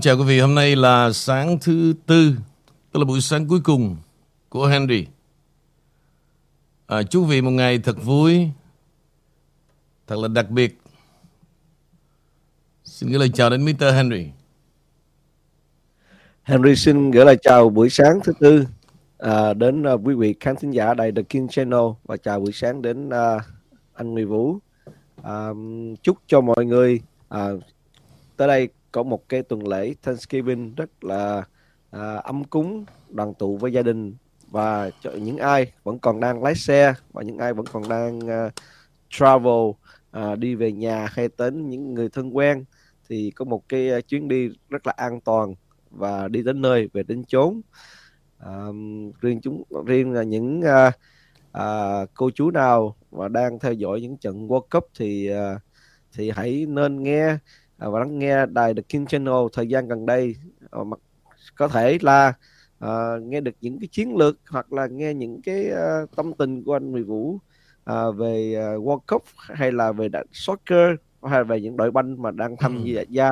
[0.00, 2.32] Chào quý vị, hôm nay là sáng thứ tư,
[2.92, 3.96] tức là buổi sáng cuối cùng
[4.48, 5.06] của Henry.
[6.86, 8.48] À, chúc quý vị một ngày thật vui,
[10.06, 10.78] thật là đặc biệt.
[12.84, 13.94] Xin gửi lời chào đến Mr.
[13.94, 14.26] Henry.
[16.42, 18.64] Henry xin gửi lời chào buổi sáng thứ tư
[19.18, 22.52] à, đến uh, quý vị khán thính giả đài The King Channel và chào buổi
[22.52, 23.42] sáng đến uh,
[23.94, 24.58] anh Nguyễn Vũ.
[25.22, 25.48] À,
[26.02, 27.48] chúc cho mọi người à,
[28.36, 31.44] tới đây có một cái tuần lễ Thanksgiving rất là
[31.90, 34.14] à, ấm cúng, đoàn tụ với gia đình.
[34.50, 38.18] Và cho những ai vẫn còn đang lái xe và những ai vẫn còn đang
[38.18, 38.52] uh,
[39.10, 39.68] travel
[40.16, 42.64] uh, đi về nhà hay đến những người thân quen
[43.08, 45.54] thì có một cái uh, chuyến đi rất là an toàn
[45.90, 47.60] và đi đến nơi về đến chốn.
[48.46, 50.94] Um, riêng chúng riêng là những uh,
[51.58, 55.60] uh, cô chú nào mà đang theo dõi những trận World Cup thì uh,
[56.12, 57.36] thì hãy nên nghe
[57.88, 60.36] và lắng nghe đài The King Channel thời gian gần đây.
[60.80, 61.00] Uh,
[61.56, 62.32] có thể là
[62.84, 66.64] uh, nghe được những cái chiến lược hoặc là nghe những cái uh, tâm tình
[66.64, 67.38] của anh Nguyễn Vũ
[67.90, 70.90] uh, về uh, World Cup hay là về soccer
[71.22, 73.02] hay là về những đội banh mà đang tham ừ.
[73.08, 73.30] gia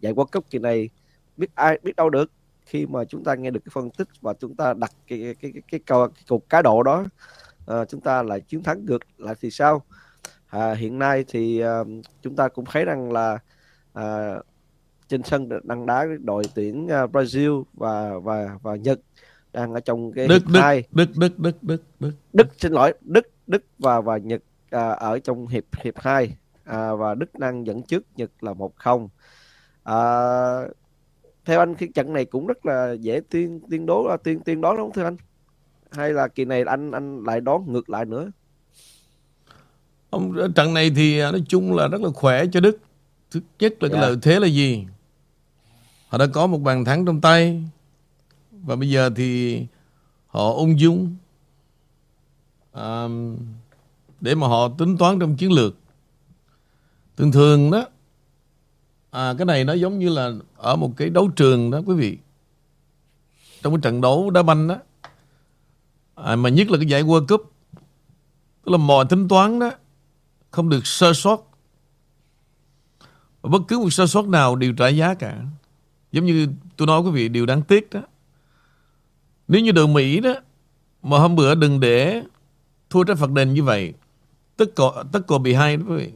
[0.00, 0.88] giải World Cup kỳ này
[1.36, 2.30] biết ai biết đâu được
[2.66, 5.34] khi mà chúng ta nghe được cái phân tích và chúng ta đặt cái cái
[5.34, 7.04] cái cái, cái, cái cục cá độ đó.
[7.70, 9.82] Uh, chúng ta lại chiến thắng ngược lại thì sao?
[10.46, 11.86] À, hiện nay thì uh,
[12.22, 13.38] chúng ta cũng thấy rằng là
[13.98, 14.44] uh,
[15.08, 19.00] trên sân đang đá đội tuyển uh, Brazil và và và Nhật
[19.52, 20.84] đang ở trong cái Đức Đức, hai.
[20.92, 22.12] Đức Đức Đức Đức Đức.
[22.32, 26.94] Đức xin lỗi Đức Đức và và Nhật à, ở trong hiệp hiệp 2 à,
[26.94, 29.08] và Đức đang dẫn trước Nhật là 1-0
[29.82, 29.98] à,
[31.44, 34.76] theo anh cái trận này cũng rất là dễ tiên tiên đố tiên tiên đoán
[34.76, 35.16] đúng không thưa anh?
[35.90, 38.30] Hay là kỳ này anh anh lại đoán ngược lại nữa?
[40.10, 42.78] Ông trận này thì nói chung là rất là khỏe cho Đức
[43.34, 44.02] thứ nhất là cái yeah.
[44.02, 44.08] Dạ.
[44.08, 44.86] lợi thế là gì?
[46.08, 47.62] Họ đã có một bàn thắng trong tay.
[48.50, 49.60] Và bây giờ thì
[50.26, 51.16] họ ung dung
[52.72, 53.08] à,
[54.20, 55.76] để mà họ tính toán trong chiến lược.
[57.16, 57.86] Thường thường đó
[59.10, 62.18] à, cái này nó giống như là ở một cái đấu trường đó quý vị.
[63.62, 64.76] Trong cái trận đấu đá banh đó
[66.14, 67.52] à, mà nhất là cái giải World Cup.
[68.64, 69.70] Tức là mọi tính toán đó
[70.50, 71.53] không được sơ sót
[73.48, 75.42] bất cứ một sơ sót nào đều trả giá cả.
[76.12, 78.00] Giống như tôi nói quý vị, điều đáng tiếc đó.
[79.48, 80.34] Nếu như đội Mỹ đó
[81.02, 82.22] mà hôm bữa đừng để
[82.90, 83.94] thua trái phạt đền như vậy,
[84.56, 86.12] tất cả tất cả bị hai đó quý vị.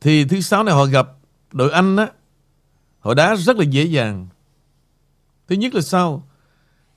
[0.00, 1.08] Thì thứ sáu này họ gặp
[1.52, 2.08] đội Anh á,
[3.00, 4.28] họ đá rất là dễ dàng.
[5.48, 6.28] Thứ nhất là sao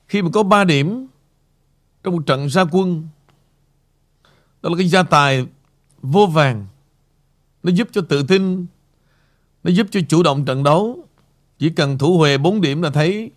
[0.08, 1.06] khi mà có 3 điểm
[2.02, 3.08] trong một trận ra quân,
[4.62, 5.46] đó là cái gia tài
[6.02, 6.66] vô vàng.
[7.62, 8.66] Nó giúp cho tự tin
[9.68, 11.04] nó giúp cho chủ động trận đấu.
[11.58, 13.30] Chỉ cần thủ Huệ 4 điểm là thấy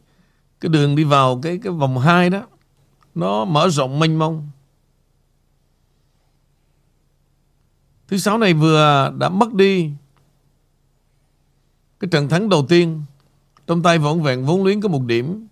[0.62, 2.48] cái đường đi vào cái cái vòng 2 đó,
[3.16, 4.50] nó mở rộng mênh mông.
[8.08, 9.92] Thứ sáu này vừa đã mất đi
[12.00, 13.04] cái trận thắng đầu tiên.
[13.68, 15.48] Trong tay vỏn vẹn vốn luyến có một điểm.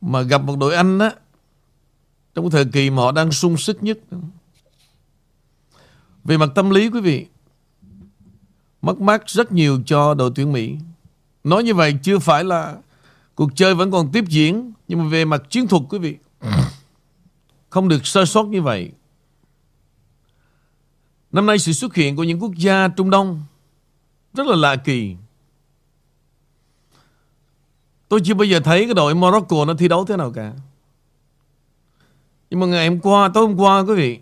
[0.00, 1.10] Mà gặp một đội Anh á,
[2.34, 3.98] trong cái thời kỳ mà họ đang sung sức nhất.
[6.24, 7.26] Về mặt tâm lý quý vị
[8.84, 10.76] mất mát rất nhiều cho đội tuyển Mỹ.
[11.44, 12.76] Nói như vậy chưa phải là
[13.34, 16.16] cuộc chơi vẫn còn tiếp diễn nhưng mà về mặt chiến thuật quý vị
[17.70, 18.90] không được sơ sót như vậy.
[21.32, 23.42] Năm nay sự xuất hiện của những quốc gia Trung Đông
[24.34, 25.16] rất là lạ kỳ.
[28.08, 30.52] Tôi chưa bao giờ thấy cái đội Morocco nó thi đấu thế nào cả.
[32.50, 34.18] Nhưng mà ngày hôm qua, tối hôm qua quý vị,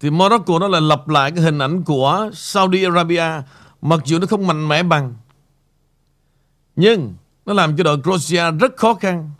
[0.00, 3.42] thì Morocco nó là lặp lại cái hình ảnh của Saudi Arabia
[3.82, 5.14] mặc dù nó không mạnh mẽ bằng.
[6.76, 7.14] Nhưng
[7.46, 9.30] nó làm cho đội Croatia rất khó khăn.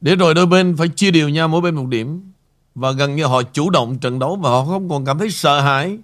[0.00, 2.32] Để rồi đôi bên phải chia đều nhau mỗi bên một điểm.
[2.74, 5.60] Và gần như họ chủ động trận đấu và họ không còn cảm thấy sợ
[5.60, 5.98] hãi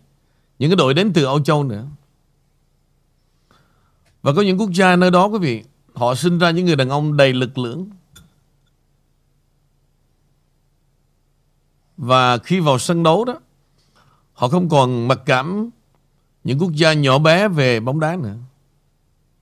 [0.58, 1.86] những cái đội đến từ Âu Châu nữa.
[4.22, 5.64] Và có những quốc gia nơi đó, quý vị,
[5.98, 7.90] Họ sinh ra những người đàn ông đầy lực lưỡng
[11.96, 13.40] Và khi vào sân đấu đó
[14.38, 15.70] Họ không còn mặc cảm
[16.44, 18.36] Những quốc gia nhỏ bé về bóng đá nữa.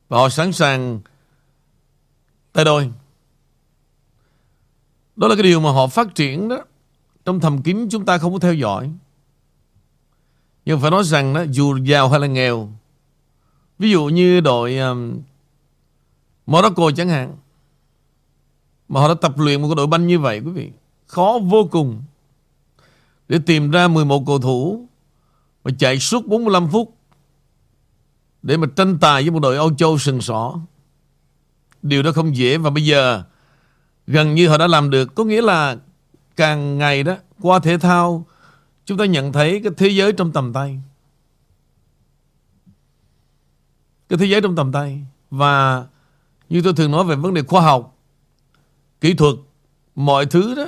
[0.08, 1.00] Và họ sẵn sàng
[2.52, 2.92] Tay đôi.
[5.16, 6.64] Đó là cái điều mà họ phát triển đó.
[7.24, 8.90] Trong thầm kín chúng ta không có theo dõi.
[10.64, 12.68] Nhưng phải nói rằng đó Dù giàu hay là nghèo
[13.78, 15.20] Ví dụ như đội um,
[16.46, 17.36] Morocco chẳng hạn
[18.88, 20.70] Mà họ đã tập luyện một cái đội banh như vậy quý vị
[21.06, 22.02] Khó vô cùng
[23.28, 24.85] Để tìm ra 11 cầu thủ
[25.66, 26.96] mà chạy suốt 45 phút
[28.42, 30.60] để mà tranh tài với một đội Âu Châu sừng sỏ.
[31.82, 33.22] Điều đó không dễ và bây giờ
[34.06, 35.14] gần như họ đã làm được.
[35.14, 35.76] Có nghĩa là
[36.36, 38.26] càng ngày đó qua thể thao
[38.84, 40.80] chúng ta nhận thấy cái thế giới trong tầm tay.
[44.08, 45.04] Cái thế giới trong tầm tay.
[45.30, 45.86] Và
[46.48, 47.98] như tôi thường nói về vấn đề khoa học,
[49.00, 49.34] kỹ thuật,
[49.94, 50.66] mọi thứ đó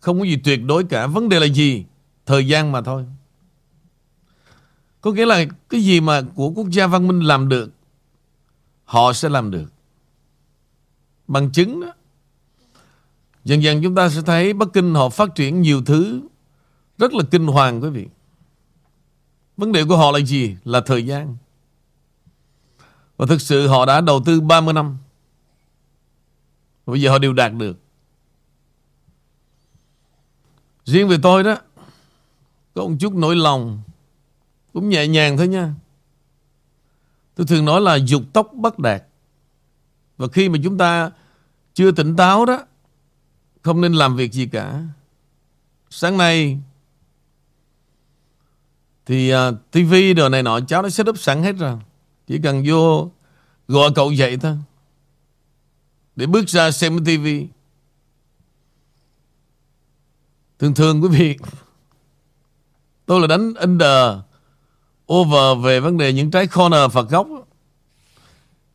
[0.00, 1.06] không có gì tuyệt đối cả.
[1.06, 1.84] Vấn đề là gì?
[2.26, 3.04] Thời gian mà thôi.
[5.04, 7.70] Có nghĩa là cái gì mà của quốc gia văn minh làm được,
[8.84, 9.72] họ sẽ làm được.
[11.28, 11.92] Bằng chứng đó.
[13.44, 16.20] Dần dần chúng ta sẽ thấy Bắc Kinh họ phát triển nhiều thứ
[16.98, 18.06] rất là kinh hoàng quý vị.
[19.56, 20.56] Vấn đề của họ là gì?
[20.64, 21.36] Là thời gian.
[23.16, 24.98] Và thực sự họ đã đầu tư 30 năm.
[26.86, 27.78] Bây giờ họ đều đạt được.
[30.84, 31.56] Riêng về tôi đó,
[32.74, 33.82] có một chút nỗi lòng,
[34.74, 35.74] cũng nhẹ nhàng thôi nha.
[37.34, 39.02] Tôi thường nói là dục tốc bất đạt.
[40.16, 41.10] Và khi mà chúng ta
[41.74, 42.66] chưa tỉnh táo đó,
[43.62, 44.82] không nên làm việc gì cả.
[45.90, 46.58] Sáng nay
[49.06, 51.78] thì à, uh, tivi đồ này nọ cháu nó set up sẵn hết rồi.
[52.26, 53.10] Chỉ cần vô
[53.68, 54.56] gọi cậu dậy thôi.
[56.16, 57.46] Để bước ra xem tivi.
[60.58, 61.36] Thường thường quý vị
[63.06, 64.18] Tôi là đánh under
[65.12, 67.28] Over về vấn đề những trái corner phạt góc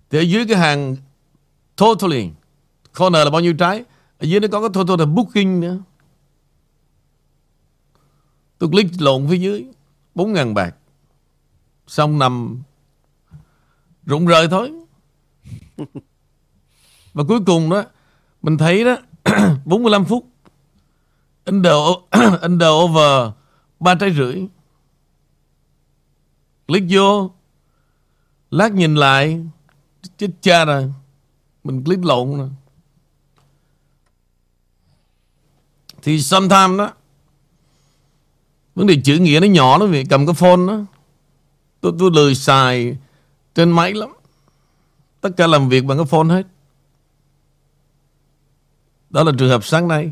[0.10, 0.96] Thì ở dưới cái hàng
[1.76, 2.30] Totally
[2.98, 3.84] Corner là bao nhiêu trái?
[4.20, 5.78] Ở dưới nó có cái total là booking nữa.
[8.58, 9.66] Tôi click lộn phía dưới
[10.16, 10.76] 4.000 bạc.
[11.88, 12.62] Xong nằm
[14.06, 14.72] Rụng rời thôi.
[17.14, 17.84] Và cuối cùng đó
[18.42, 18.98] Mình thấy đó
[19.66, 20.25] 45 phút
[21.46, 21.74] Under,
[22.42, 23.32] under over
[23.80, 24.48] ba trái rưỡi.
[26.69, 27.31] Click vô.
[28.51, 29.45] Lát nhìn lại.
[30.18, 30.94] Chết cha rồi.
[31.63, 32.50] Mình click lộn rồi.
[36.01, 36.94] Thì sometimes đó.
[38.75, 40.80] Vấn đề chữ nghĩa nó nhỏ đó vì cầm cái phone đó.
[41.81, 42.98] Tôi, tôi lười xài
[43.56, 44.10] trên máy lắm.
[45.22, 46.48] Tất cả làm việc bằng cái phone hết.
[49.10, 50.12] Đó là trường hợp sáng nay.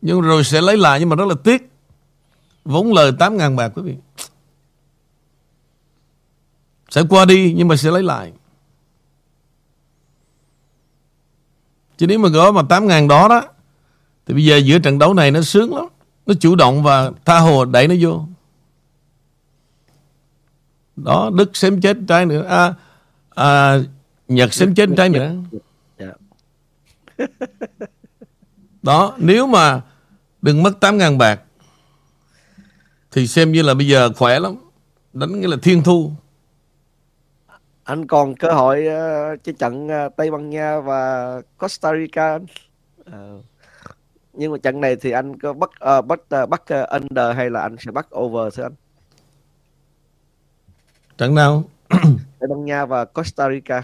[0.00, 1.70] Nhưng rồi sẽ lấy lại nhưng mà rất là tiếc.
[2.64, 3.96] Vốn lời 8.000 bạc quý vị.
[6.90, 8.32] Sẽ qua đi nhưng mà sẽ lấy lại.
[11.96, 13.42] Chứ nếu mà có mà 8.000 đó đó
[14.26, 15.86] thì bây giờ giữa trận đấu này nó sướng lắm.
[16.26, 18.24] Nó chủ động và tha hồ đẩy nó vô.
[20.96, 22.44] Đó, Đức xém chết trái nữa.
[22.48, 22.74] À,
[23.30, 23.78] à,
[24.28, 25.34] Nhật xém chết trái nữa.
[25.98, 26.12] Dạ.
[28.82, 29.80] Đó, nếu mà
[30.42, 31.40] đừng mất 8.000 bạc
[33.10, 34.54] thì xem như là bây giờ khỏe lắm.
[35.12, 36.12] Đánh nghĩa là thiên thu.
[37.86, 42.34] Anh còn cơ hội uh, cho trận uh, Tây Ban Nha và Costa Rica.
[42.34, 43.44] Uh,
[44.32, 47.50] nhưng mà trận này thì anh có bắt uh, bắt uh, bắt uh, under hay
[47.50, 48.74] là anh sẽ bắt over thưa anh?
[51.18, 51.64] Trận nào?
[52.38, 53.82] Tây Ban Nha và Costa Rica.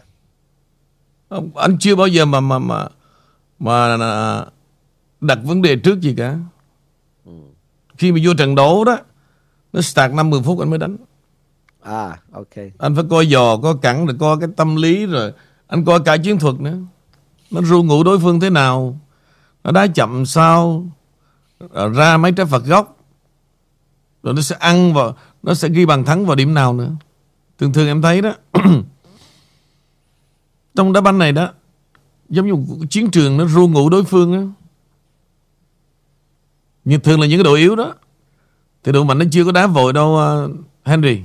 [1.30, 2.88] Không, anh chưa bao giờ mà mà mà
[3.58, 3.96] mà
[5.20, 6.38] đặt vấn đề trước gì cả.
[7.24, 7.32] Ừ.
[7.98, 8.98] Khi mà vô trận đấu đó,
[9.72, 10.96] nó start 50 phút anh mới đánh.
[11.82, 12.54] À, ok.
[12.78, 15.32] Anh phải coi dò, coi cẳng, rồi coi cái tâm lý rồi.
[15.66, 16.76] Anh coi cả chiến thuật nữa.
[17.50, 19.00] Nó ru ngủ đối phương thế nào.
[19.64, 20.86] Nó đá chậm sao.
[21.94, 22.96] Ra mấy trái phạt góc.
[24.22, 26.90] Rồi nó sẽ ăn vào, nó sẽ ghi bàn thắng vào điểm nào nữa.
[27.58, 28.32] Thường thường em thấy đó.
[30.74, 31.48] trong đá banh này đó,
[32.28, 34.42] giống như một chiến trường nó ru ngủ đối phương á.
[36.84, 37.94] Nhưng thường là những cái đội yếu đó
[38.84, 40.50] Thì đội mạnh nó chưa có đá vội đâu uh,
[40.84, 41.20] Henry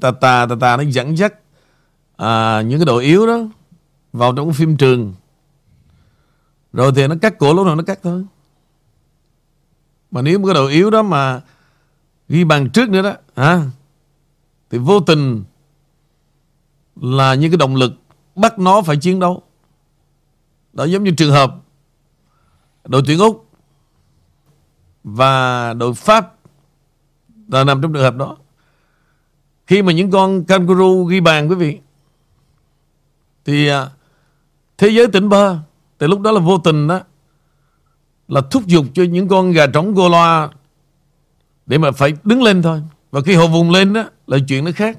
[0.00, 1.34] tà tà tà tà nó dẫn dắt
[2.16, 3.38] à, Những cái đội yếu đó
[4.12, 5.14] Vào trong phim trường.
[6.72, 8.24] Rồi thì nó cắt cổ lúc nào nó cắt thôi.
[10.10, 11.40] Mà nếu cái đội yếu đó mà
[12.28, 13.60] Ghi bàn trước nữa đó hả
[14.70, 15.44] Thì vô tình
[16.96, 17.92] Là những cái động lực
[18.36, 19.42] Bắt nó phải chiến đấu.
[20.72, 21.54] Đó giống như trường hợp
[22.84, 23.48] Đội tuyển Úc
[25.04, 26.34] và đội Pháp
[27.48, 28.36] là nằm trong trường hợp đó.
[29.66, 31.78] Khi mà những con kangaroo ghi bàn, quý vị,
[33.44, 33.90] thì à,
[34.78, 35.56] thế giới tỉnh bơ
[35.98, 37.00] từ lúc đó là vô tình đó,
[38.28, 40.50] là thúc giục cho những con gà trống gô loa
[41.66, 42.82] để mà phải đứng lên thôi.
[43.10, 44.98] Và khi họ vùng lên đó, là chuyện nó khác.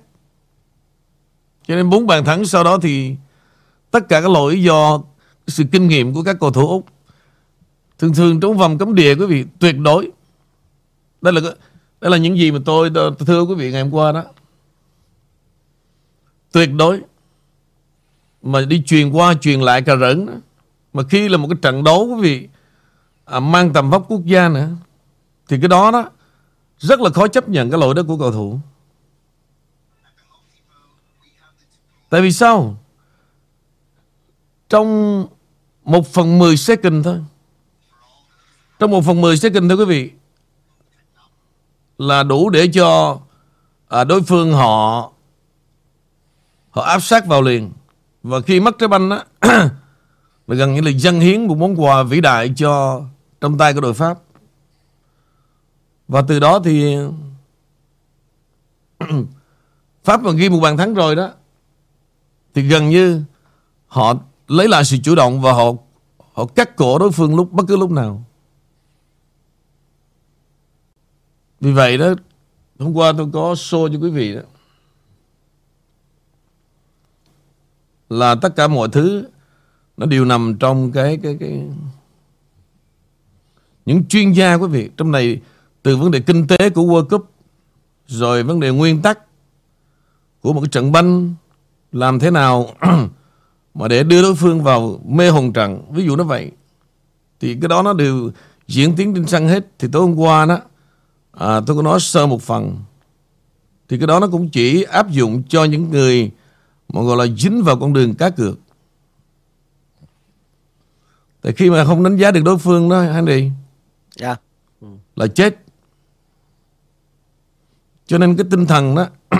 [1.67, 3.15] Cho nên bốn bàn thắng sau đó thì
[3.91, 5.01] tất cả các lỗi do
[5.47, 6.85] sự kinh nghiệm của các cầu thủ Úc
[7.99, 10.11] thường thường trong vòng cấm địa, quý vị, tuyệt đối
[11.21, 11.41] đây là
[12.01, 14.23] đây là những gì mà tôi thưa quý vị ngày hôm qua đó
[16.53, 17.01] tuyệt đối.
[18.41, 20.33] Mà đi truyền qua truyền lại cà rỡn đó.
[20.93, 22.47] mà khi là một cái trận đấu quý vị
[23.25, 24.69] à, mang tầm vóc quốc gia nữa
[25.47, 26.09] thì cái đó đó
[26.77, 28.59] rất là khó chấp nhận cái lỗi đó của cầu thủ.
[32.09, 32.77] Tại vì sao?
[34.69, 35.25] Trong
[35.83, 37.19] một phần 10 second thôi.
[38.79, 40.11] Trong một phần 10 second thôi quý vị
[41.97, 43.19] là đủ để cho
[43.87, 45.12] à, đối phương họ
[46.73, 47.71] họ áp sát vào liền.
[48.23, 49.25] Và khi mất trái banh á,
[50.47, 53.01] là gần như là dân hiến một món quà vĩ đại cho
[53.41, 54.19] trong tay của đội Pháp.
[56.07, 56.97] Và từ đó thì
[60.03, 61.29] Pháp mà ghi một bàn thắng rồi đó,
[62.53, 63.23] thì gần như
[63.87, 64.13] họ
[64.47, 65.71] lấy lại sự chủ động và họ
[66.33, 68.23] họ cắt cổ đối phương lúc, bất cứ lúc nào.
[71.59, 72.13] Vì vậy đó,
[72.79, 74.41] hôm qua tôi có show cho quý vị đó.
[78.09, 79.23] Là tất cả mọi thứ
[79.97, 81.61] nó đều nằm trong cái cái cái
[83.85, 84.89] những chuyên gia quý vị.
[84.97, 85.39] Trong này
[85.83, 87.31] từ vấn đề kinh tế của World Cup
[88.07, 89.19] rồi vấn đề nguyên tắc
[90.41, 91.33] của một cái trận banh
[91.91, 92.69] làm thế nào
[93.73, 95.81] mà để đưa đối phương vào mê hồn trận.
[95.91, 96.51] Ví dụ nó vậy.
[97.39, 98.31] Thì cái đó nó đều
[98.67, 99.67] diễn tiến trên sân hết.
[99.79, 100.59] Thì tối hôm qua đó
[101.31, 102.77] à, tôi có nói sơ một phần.
[103.89, 106.31] Thì cái đó nó cũng chỉ áp dụng cho những người
[106.93, 108.59] mà gọi là dính vào con đường cá cược.
[111.41, 113.51] Tại khi mà không đánh giá được đối phương đó Henry
[114.15, 114.35] Dạ.
[115.15, 115.59] là chết.
[118.05, 119.07] Cho nên cái tinh thần đó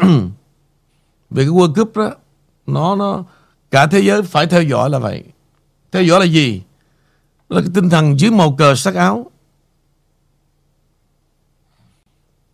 [1.29, 2.11] về cái World Cup đó
[2.67, 3.23] nó nó
[3.71, 5.23] cả thế giới phải theo dõi là vậy.
[5.91, 6.61] Theo dõi là gì?
[7.49, 9.31] Là cái tinh thần dưới màu cờ sắc áo.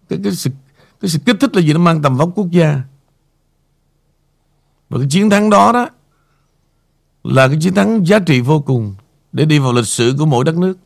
[0.10, 0.50] Cái cái sự
[1.02, 1.74] cái sự kích thích là gì?
[1.74, 2.82] Nó mang tầm vóc quốc gia
[4.90, 5.90] và cái chiến thắng đó đó
[7.24, 8.96] là cái chiến thắng giá trị vô cùng
[9.32, 10.80] để đi vào lịch sử của mỗi đất nước.